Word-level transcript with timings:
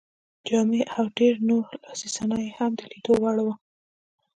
جامې 0.47 0.81
او 0.95 1.03
ډېر 1.19 1.35
نور 1.49 1.65
لاسي 1.83 2.07
صنایع 2.15 2.47
یې 2.47 2.55
هم 2.57 2.71
د 2.79 2.81
لیدلو 2.91 3.13
وړ 3.21 3.37
وو. 3.45 3.53